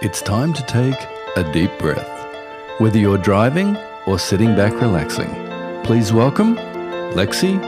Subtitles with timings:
[0.00, 0.94] It's time to take
[1.34, 2.08] a deep breath.
[2.80, 5.28] Whether you're driving or sitting back relaxing,
[5.82, 6.54] please welcome
[7.16, 7.58] Lexi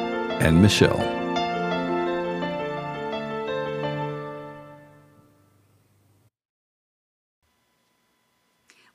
[0.41, 1.01] and Michelle.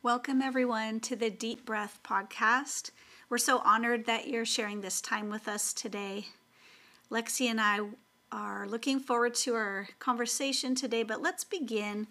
[0.02, 2.92] Welcome, everyone, to the Deep Breath podcast.
[3.28, 6.28] We're so honored that you're sharing this time with us today.
[7.12, 7.82] Lexi and I
[8.32, 12.08] are looking forward to our conversation today, but let's begin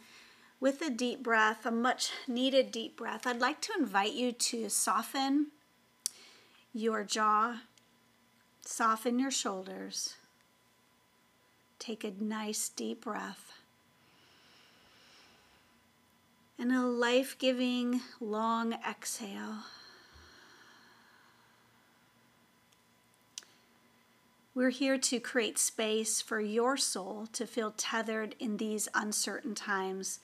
[0.64, 3.26] with a deep breath, a much needed deep breath.
[3.26, 5.48] I'd like to invite you to soften
[6.72, 7.56] your jaw,
[8.64, 10.14] soften your shoulders.
[11.78, 13.58] Take a nice deep breath.
[16.58, 19.64] And a life giving long exhale.
[24.54, 30.20] We're here to create space for your soul to feel tethered in these uncertain times.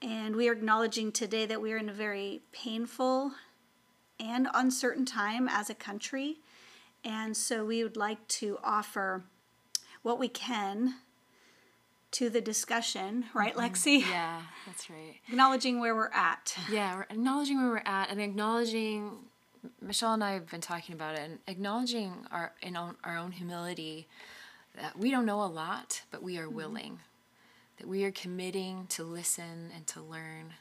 [0.00, 3.32] And we are acknowledging today that we are in a very painful
[4.20, 6.38] and uncertain time as a country.
[7.04, 9.24] And so we would like to offer
[10.02, 10.94] what we can
[12.12, 13.74] to the discussion, right, mm-hmm.
[13.74, 14.00] Lexi?
[14.00, 15.16] Yeah, that's right.
[15.28, 16.56] acknowledging where we're at.
[16.70, 19.18] Yeah, we're acknowledging where we're at and acknowledging
[19.82, 24.08] Michelle and I have been talking about it and acknowledging our in our own humility
[24.76, 26.56] that we don't know a lot, but we are mm-hmm.
[26.56, 27.00] willing.
[27.78, 30.54] That we are committing to listen and to learn.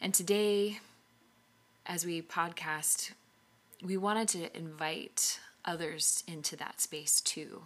[0.00, 0.80] And today,
[1.86, 3.12] as we podcast,
[3.82, 7.62] we wanted to invite others into that space too.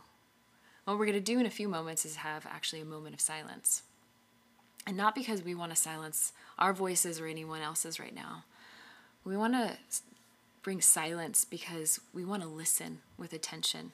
[0.85, 3.21] What we're going to do in a few moments is have actually a moment of
[3.21, 3.83] silence.
[4.87, 8.45] And not because we want to silence our voices or anyone else's right now,
[9.25, 9.77] we want to
[10.63, 13.93] bring silence because we want to listen with attention.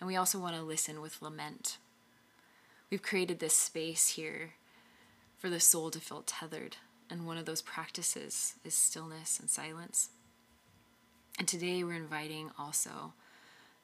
[0.00, 1.78] And we also want to listen with lament.
[2.92, 4.50] We've created this space here
[5.38, 6.76] for the soul to feel tethered.
[7.08, 10.10] And one of those practices is stillness and silence.
[11.38, 13.14] And today we're inviting also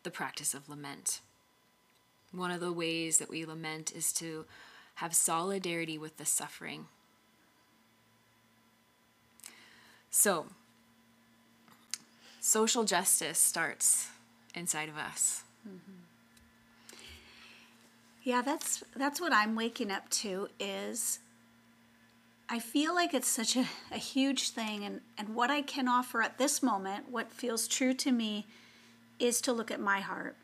[0.02, 1.20] the practice of lament.
[2.32, 4.44] One of the ways that we lament is to
[4.96, 6.88] have solidarity with the suffering
[10.10, 10.46] So,
[12.40, 14.08] social justice starts
[14.54, 15.44] inside of us.
[15.66, 16.07] Mm-hmm.
[18.28, 21.18] Yeah, that's that's what I'm waking up to is
[22.46, 26.20] I feel like it's such a, a huge thing and, and what I can offer
[26.20, 28.46] at this moment, what feels true to me,
[29.18, 30.36] is to look at my heart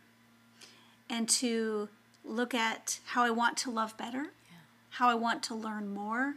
[1.10, 1.90] and to
[2.24, 4.64] look at how I want to love better, yeah.
[4.88, 6.36] how I want to learn more,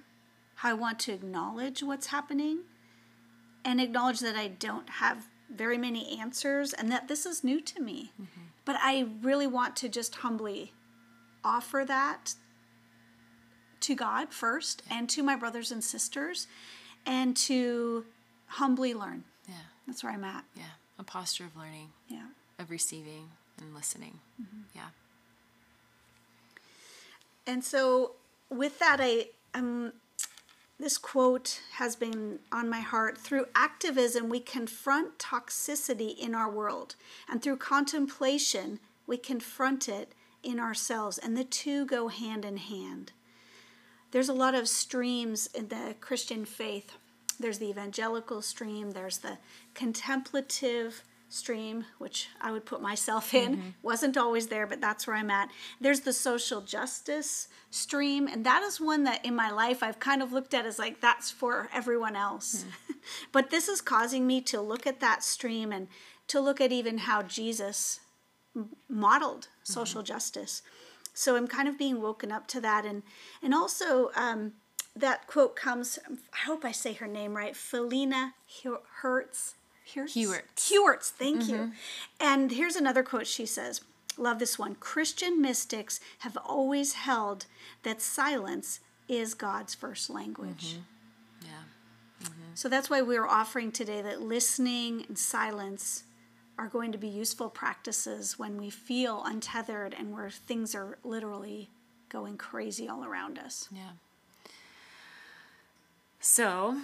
[0.55, 2.63] how I want to acknowledge what's happening
[3.63, 7.81] and acknowledge that I don't have very many answers and that this is new to
[7.81, 8.11] me.
[8.21, 8.41] Mm-hmm.
[8.65, 10.73] But I really want to just humbly
[11.47, 12.35] offer that
[13.79, 14.97] to God first yeah.
[14.97, 16.47] and to my brothers and sisters
[17.05, 18.05] and to
[18.47, 19.23] humbly learn.
[19.47, 19.55] Yeah.
[19.85, 20.43] That's where I'm at.
[20.55, 20.63] Yeah.
[20.99, 21.89] A posture of learning.
[22.09, 22.27] Yeah.
[22.59, 23.29] Of receiving
[23.61, 24.19] and listening.
[24.41, 24.61] Mm-hmm.
[24.75, 24.89] Yeah.
[27.45, 28.11] And so
[28.49, 29.93] with that I um
[30.79, 33.17] this quote has been on my heart.
[33.17, 36.95] Through activism, we confront toxicity in our world,
[37.27, 40.13] and through contemplation, we confront it
[40.47, 43.11] in ourselves, and the two go hand in hand.
[44.11, 46.93] There's a lot of streams in the Christian faith.
[47.39, 49.37] There's the evangelical stream, there's the
[49.73, 53.57] contemplative stream, which I would put myself in.
[53.57, 53.69] Mm-hmm.
[53.83, 55.49] Wasn't always there, but that's where I'm at.
[55.81, 60.21] There's the social justice stream, and that is one that in my life I've kind
[60.21, 62.63] of looked at as like that's for everyone else.
[62.63, 62.95] Mm.
[63.31, 65.89] but this is causing me to look at that stream and
[66.27, 67.99] to look at even how Jesus
[68.89, 69.73] modeled mm-hmm.
[69.73, 70.13] social mm-hmm.
[70.13, 70.61] justice.
[71.13, 73.03] So I'm kind of being woken up to that, and
[73.41, 74.11] and also.
[74.15, 74.53] Um,
[74.95, 78.31] that quote comes, I hope I say her name right, Phileena
[79.01, 79.53] Hertz
[79.87, 80.69] Here's, Heuertz.
[80.69, 81.53] Heuertz, thank mm-hmm.
[81.53, 81.71] you.
[82.19, 83.81] And here's another quote she says
[84.17, 84.75] Love this one.
[84.75, 87.45] Christian mystics have always held
[87.83, 90.73] that silence is God's first language.
[90.73, 91.47] Mm-hmm.
[91.47, 92.23] Yeah.
[92.23, 92.51] Mm-hmm.
[92.55, 96.03] So that's why we're offering today that listening and silence
[96.57, 101.69] are going to be useful practices when we feel untethered and where things are literally
[102.09, 103.67] going crazy all around us.
[103.71, 103.91] Yeah.
[106.19, 106.77] So,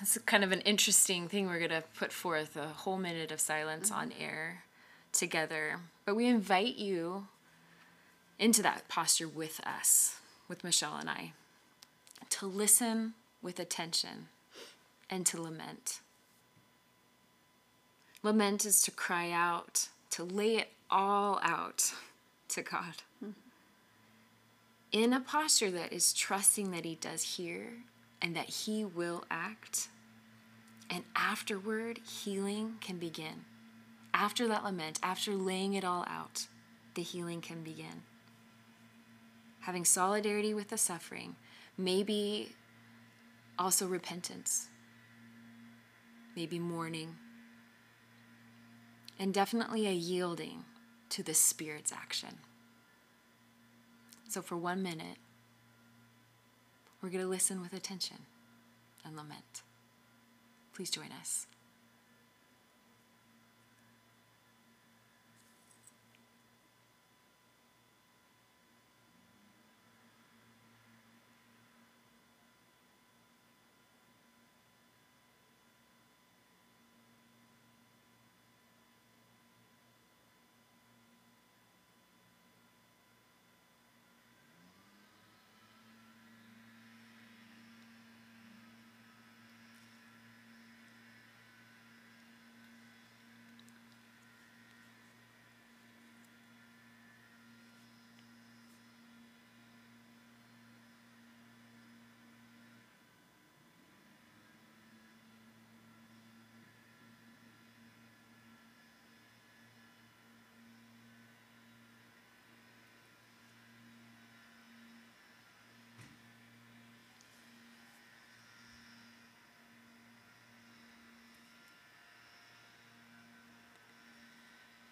[0.00, 1.46] it's kind of an interesting thing.
[1.46, 4.00] We're going to put forth a whole minute of silence mm-hmm.
[4.00, 4.64] on air
[5.12, 5.80] together.
[6.04, 7.28] But we invite you
[8.38, 10.16] into that posture with us,
[10.48, 11.32] with Michelle and I,
[12.30, 14.28] to listen with attention
[15.08, 16.00] and to lament.
[18.26, 21.92] Lament is to cry out, to lay it all out
[22.48, 23.04] to God.
[24.90, 27.74] In a posture that is trusting that He does hear
[28.20, 29.86] and that He will act.
[30.90, 33.44] And afterward, healing can begin.
[34.12, 36.48] After that lament, after laying it all out,
[36.94, 38.02] the healing can begin.
[39.60, 41.36] Having solidarity with the suffering,
[41.78, 42.56] maybe
[43.56, 44.66] also repentance,
[46.34, 47.14] maybe mourning,
[49.18, 50.64] and definitely a yielding
[51.10, 52.38] to the Spirit's action.
[54.28, 55.18] So, for one minute,
[57.00, 58.18] we're going to listen with attention
[59.04, 59.62] and lament.
[60.74, 61.46] Please join us.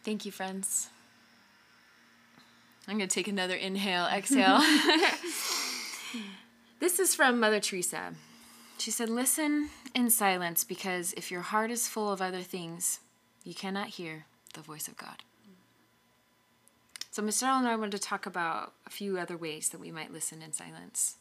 [0.04, 0.90] Thank you, friends.
[2.86, 4.58] I'm going to take another inhale, exhale.
[6.78, 8.12] this is from Mother Teresa.
[8.76, 13.00] She said, Listen in silence because if your heart is full of other things,
[13.44, 15.22] you cannot hear the voice of God.
[17.10, 17.44] So, Mr.
[17.44, 20.52] and I wanted to talk about a few other ways that we might listen in
[20.52, 21.14] silence.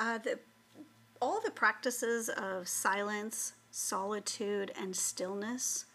[0.00, 0.38] Uh, the,
[1.22, 5.86] all the practices of silence, solitude, and stillness.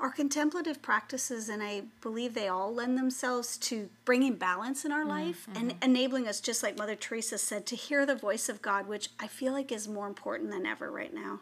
[0.00, 5.04] Our contemplative practices, and I believe they all lend themselves to bringing balance in our
[5.04, 5.84] mm, life and mm-hmm.
[5.84, 9.28] enabling us, just like Mother Teresa said, to hear the voice of God, which I
[9.28, 11.40] feel like is more important than ever right now.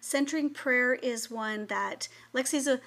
[0.00, 2.80] Centering prayer is one that Lexi's a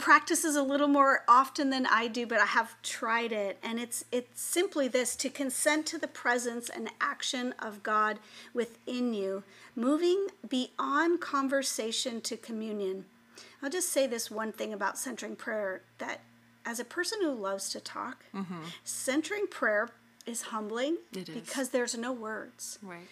[0.00, 4.04] practices a little more often than I do, but I have tried it, and it's
[4.12, 8.18] it's simply this: to consent to the presence and action of God
[8.52, 9.42] within you,
[9.74, 13.06] moving beyond conversation to communion.
[13.62, 16.20] I'll just say this one thing about centering prayer: that
[16.64, 18.60] as a person who loves to talk, mm-hmm.
[18.84, 19.90] centering prayer
[20.26, 21.34] is humbling It is.
[21.34, 23.06] because there's no words Right.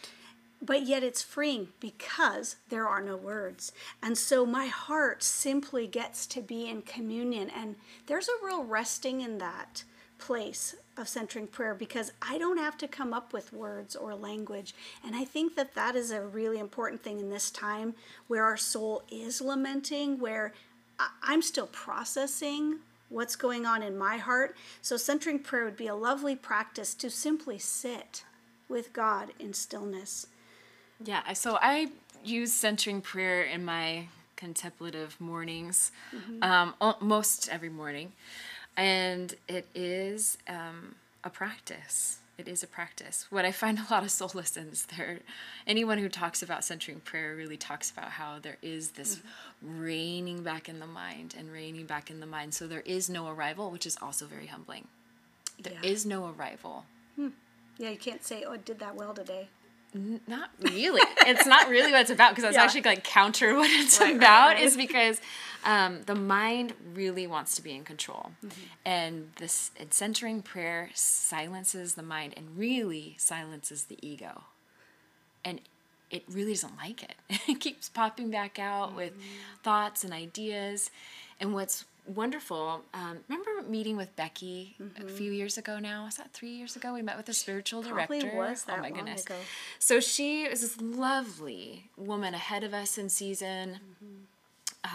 [0.63, 3.73] But yet it's freeing because there are no words.
[4.01, 7.51] And so my heart simply gets to be in communion.
[7.51, 7.75] And
[8.07, 9.83] there's a real resting in that
[10.19, 14.73] place of centering prayer because I don't have to come up with words or language.
[15.05, 17.95] And I think that that is a really important thing in this time
[18.29, 20.53] where our soul is lamenting, where
[21.23, 22.79] I'm still processing
[23.09, 24.57] what's going on in my heart.
[24.81, 28.23] So centering prayer would be a lovely practice to simply sit
[28.69, 30.29] with God in stillness.
[31.05, 31.89] Yeah, so I
[32.25, 34.07] use centering prayer in my
[34.37, 35.93] contemplative mornings,
[36.43, 38.13] um, most every morning,
[38.77, 40.95] and it is um,
[41.25, 42.19] a practice.
[42.39, 43.27] It is a practice.
[43.31, 45.21] What I find a lot of in is there.
[45.67, 49.21] Anyone who talks about centering prayer really talks about how there is this
[49.63, 52.55] reining back in the mind and reining back in the mind.
[52.55, 54.89] So there is no arrival, which is also very humbling.
[55.63, 56.17] There is Yeah.
[56.17, 56.85] no arrival.
[57.79, 59.49] Yeah, you can't say, "Oh, I did that well today."
[59.95, 61.03] Not really.
[61.27, 62.63] it's not really what it's about because that's Yeah.
[62.65, 64.63] actually like counter what it's Right, right, about right.
[64.63, 65.21] is because
[65.65, 68.61] um, the mind really wants to be in control, Mm-hmm.
[68.85, 74.45] and this and centering prayer silences the mind and really silences the ego,
[75.45, 75.61] and
[76.11, 77.15] it really doesn't like it.
[77.49, 79.63] it keeps popping back out with Mm-hmm.
[79.63, 80.91] thoughts and ideas,
[81.39, 82.83] and what's wonderful.
[82.95, 86.05] Um, remember meeting with Becky a few years ago now?
[86.05, 86.93] Was that three years ago?
[86.95, 87.93] We met with a spiritual Mm-hmm.
[87.95, 88.37] Probably director.
[88.39, 89.25] was oh my long goodness.
[89.25, 89.35] ago.
[89.79, 93.79] So she is this lovely woman ahead of us in season.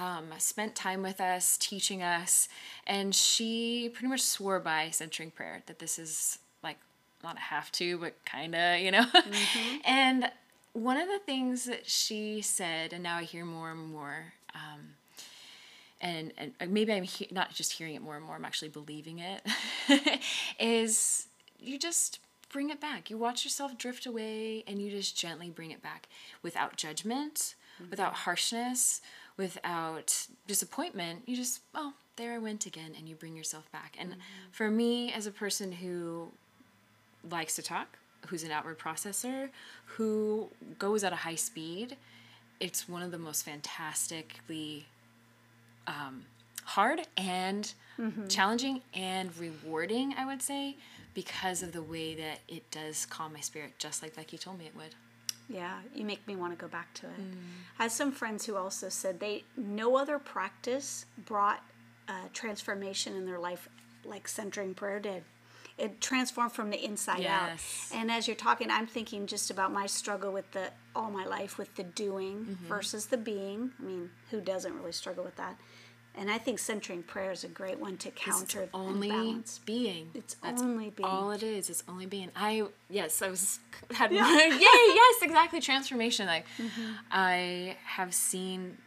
[0.02, 2.50] Um, spent time with us, teaching us,
[2.86, 6.78] and she pretty much swore by centering prayer that this is like
[7.24, 9.06] not a have to, but kind of, you know.
[9.86, 10.30] and
[10.74, 14.96] one of the things that she said, and now I hear more and more, um,
[16.02, 18.36] and and maybe I'm he- not just hearing it more and more.
[18.36, 19.42] I'm actually believing it.
[20.60, 21.28] is
[21.60, 22.20] you just
[22.52, 23.10] bring it back.
[23.10, 26.08] You watch yourself drift away, and you just gently bring it back
[26.42, 27.90] without judgment, mm-hmm.
[27.90, 29.02] without harshness,
[29.38, 31.24] without disappointment.
[31.26, 33.96] You just oh, there I went again, and you bring yourself back.
[34.00, 34.22] And mm-hmm.
[34.52, 36.30] for me, as a person who
[37.30, 39.50] likes to talk, who's an outward processor,
[39.86, 40.50] who
[40.80, 41.98] goes at a high speed,
[42.60, 44.86] it's one of the most fantastically
[45.88, 46.26] um,
[46.64, 47.74] hard and
[48.28, 50.76] challenging and rewarding, I would say,
[51.14, 54.66] because of the way that it does calm my spirit, just like Becky told me
[54.68, 54.94] it would.
[55.50, 57.14] Yeah, you make me want to go back to it.
[57.80, 61.64] I had some friends who also said they no other practice brought
[62.08, 63.70] uh, transformation in their life
[64.06, 65.24] like centering prayer did.
[65.78, 67.92] It transformed from the inside Yes.
[67.94, 68.00] out.
[68.00, 71.58] And as you're talking, I'm thinking just about my struggle with the all my life
[71.60, 73.72] with the doing versus the being.
[73.80, 75.58] I mean, who doesn't really struggle with that?
[76.20, 79.60] And I think centering prayer is a great one to counter It's only balance.
[79.64, 80.10] being.
[80.16, 81.08] It's That's only being.
[81.08, 81.70] All it is.
[81.70, 82.32] It's only being.
[82.36, 83.60] I yes, I was
[83.94, 84.18] had yay
[84.60, 86.26] yes exactly transformation.
[86.26, 86.92] Like Mm-hmm.
[87.12, 88.80] I have seen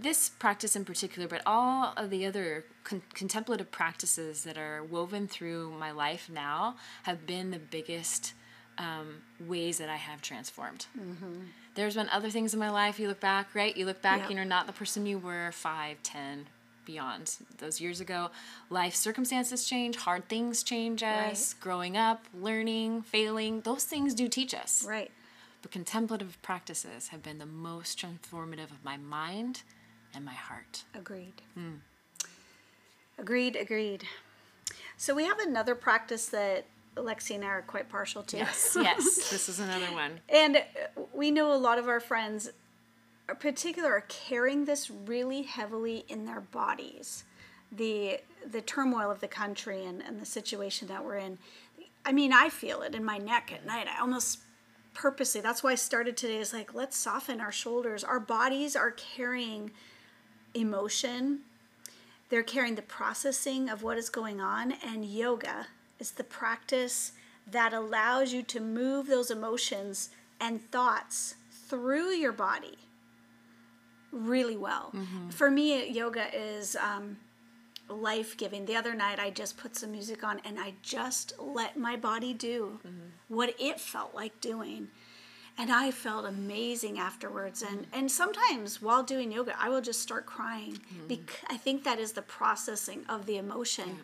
[0.00, 5.26] this practice in particular, but all of the other con- contemplative practices that are woven
[5.26, 8.34] through my life now have been the biggest
[8.78, 10.86] um, ways that I have transformed.
[11.74, 12.98] There's been other things in my life.
[13.00, 13.76] You look back, right?
[13.76, 14.28] You look back, Yep.
[14.30, 16.46] and you're not the person you were five, ten,
[16.84, 18.30] beyond those years ago.
[18.68, 21.54] Life circumstances change, hard things change us.
[21.54, 24.84] Growing up, learning, failing, those things do teach us.
[24.86, 25.10] Right.
[25.62, 29.62] But contemplative practices have been the most transformative of my mind
[30.14, 30.82] and my heart.
[30.94, 31.34] Agreed.
[31.54, 31.76] Hmm.
[33.18, 34.04] Agreed, agreed.
[34.96, 36.66] So we have another practice that
[36.96, 38.36] Lexi and I are quite partial to.
[38.36, 40.20] Yes, yes, this is another one.
[40.28, 40.62] And
[41.12, 42.50] we know a lot of our friends,
[43.28, 47.24] in particular, are carrying this really heavily in their bodies.
[47.70, 51.38] The the turmoil of the country and, and the situation that we're in.
[52.04, 53.86] I mean, I feel it in my neck at night.
[53.86, 54.40] I almost
[54.94, 58.04] purposely, that's why I started today, is like, let's soften our shoulders.
[58.04, 59.70] Our bodies are carrying
[60.54, 61.40] emotion,
[62.28, 65.66] they're carrying the processing of what is going on, and yoga
[65.98, 67.12] is the practice
[67.50, 71.34] that allows you to move those emotions and thoughts
[71.68, 72.78] through your body
[74.12, 74.92] really well.
[75.30, 77.16] For me, yoga is um,
[77.88, 78.66] life giving.
[78.66, 82.32] The other night, I just put some music on and I just let my body
[82.34, 83.08] do mm-hmm.
[83.28, 84.88] what it felt like doing.
[85.58, 87.60] And I felt amazing afterwards.
[87.62, 87.98] And, mm-hmm.
[87.98, 90.72] and sometimes while doing yoga, I will just start crying.
[90.72, 91.06] Mm-hmm.
[91.08, 93.98] because I think that is the processing of the emotion.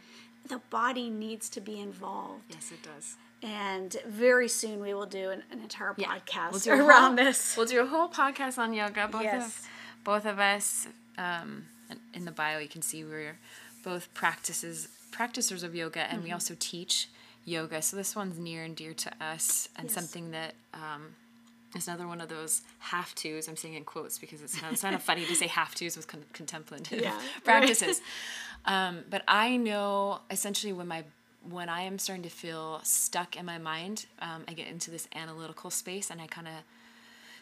[0.46, 2.44] The body needs to be involved.
[2.50, 3.16] Yes, it does.
[3.42, 7.56] And very soon we will do an, an entire podcast We'll around whole- this.
[7.56, 9.08] We'll do a whole podcast on yoga.
[9.08, 9.46] Both Yes.
[9.46, 9.68] of
[10.04, 10.86] both of us.
[11.16, 11.66] Um,
[12.14, 13.38] in the bio, you can see we're
[13.82, 16.24] both practices practitioners of yoga, and Mm-hmm.
[16.24, 17.08] we also teach
[17.44, 17.80] yoga.
[17.82, 19.94] So this one's near and dear to us, and Yes.
[19.94, 21.14] something that um,
[21.74, 23.48] is another one of those have tos.
[23.48, 26.06] I'm saying in quotes because it sounds kind of funny to say have tos with
[26.08, 27.22] con- contemplative Yeah, right.
[27.44, 28.00] practices.
[28.66, 31.04] Um, but I know essentially when my
[31.48, 35.08] when I am starting to feel stuck in my mind, um, I get into this
[35.14, 36.54] analytical space and I kind of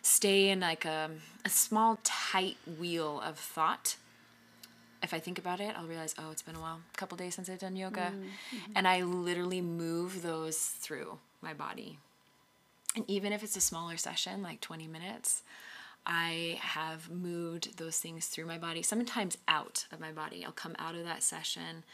[0.03, 1.11] stay in like a,
[1.45, 3.97] a small tight wheel of thought.
[5.03, 7.35] If I think about it, I'll realize, oh, it's been a while, a couple days
[7.35, 8.13] since I've done yoga.
[8.13, 8.73] Mm-hmm.
[8.75, 11.99] And I literally move those through my body.
[12.95, 15.43] And even if it's a smaller session, like 20 minutes,
[16.07, 20.45] I have moved those things through my body, sometimes out of my body.
[20.45, 21.85] I'll come out of that session,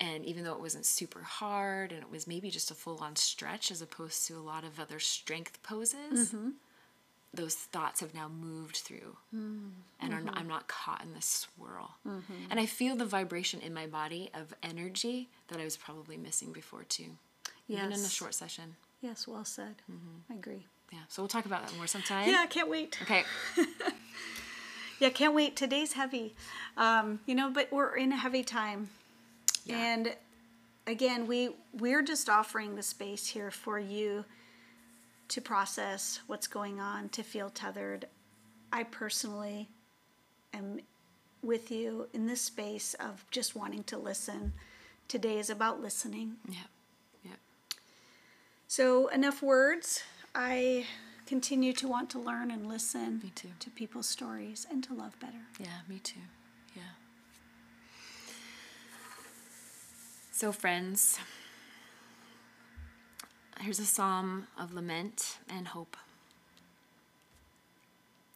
[0.00, 3.16] and even though it wasn't super hard and it was maybe just a full on
[3.16, 6.50] stretch as opposed to a lot of other strength poses, mm-hmm.
[7.34, 11.96] Those thoughts have now moved through and are not, I'm not caught in this swirl.
[12.50, 16.52] And I feel the vibration in my body of energy that I was probably missing
[16.52, 17.10] before too,
[17.68, 18.76] even in a short session.
[19.02, 19.76] Yes, well said.
[19.90, 20.32] Mm-hmm.
[20.32, 20.66] I agree.
[20.92, 22.28] Yeah, so we'll talk about that more sometime.
[22.28, 22.96] Yeah, I can't wait.
[23.02, 23.24] Okay.
[24.98, 25.56] Yeah, can't wait.
[25.56, 26.34] Today's heavy.
[26.76, 28.88] Um, you know, but we're in a heavy time.
[29.64, 29.76] Yeah.
[29.76, 30.16] And
[30.86, 34.24] again, we we're just offering the space here for you
[35.28, 38.06] to process what's going on, to feel tethered.
[38.72, 39.68] I personally
[40.54, 40.80] am
[41.42, 44.52] with you in this space of just wanting to listen.
[45.08, 46.36] Today is about listening.
[46.48, 46.58] Yeah.
[47.24, 47.30] Yeah.
[48.66, 50.02] So, enough words.
[50.34, 50.86] I
[51.26, 53.48] continue to want to learn and listen Me too.
[53.58, 55.46] to people's stories and to love better.
[55.58, 56.20] Yeah, me too.
[56.74, 56.82] Yeah.
[60.32, 61.18] So, friends,
[63.60, 65.96] here's a psalm of lament and hope.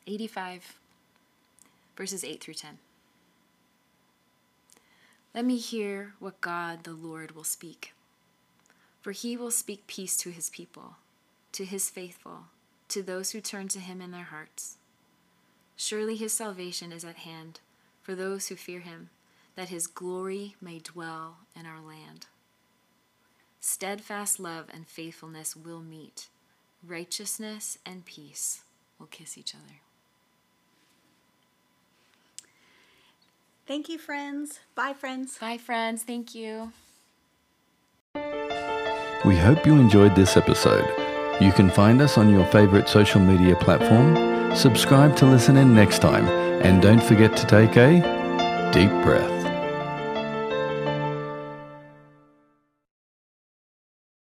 [0.06, 0.78] 85,
[1.96, 2.78] verses 8 through 10.
[5.34, 7.94] Let me hear what God the Lord will speak.
[9.00, 10.96] For he will speak peace to his people,
[11.52, 12.46] to his faithful,
[12.88, 14.76] to those who turn to him in their hearts.
[15.76, 17.60] Surely his salvation is at hand
[18.02, 19.10] for those who fear him,
[19.54, 22.26] that his glory may dwell in our land.
[23.60, 26.28] Steadfast love and faithfulness will meet,
[26.86, 28.62] righteousness and peace
[28.98, 29.80] will kiss each other.
[33.66, 34.60] Thank you, friends.
[34.74, 35.38] Bye, friends.
[35.38, 36.02] Bye, friends.
[36.02, 36.72] Thank you.
[39.24, 40.88] We hope you enjoyed this episode.
[41.40, 44.56] You can find us on your favorite social media platform.
[44.56, 46.26] Subscribe to listen in next time,
[46.62, 48.00] and don't forget to take a
[48.72, 49.39] deep breath.